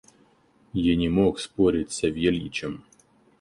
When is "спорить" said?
1.39-1.91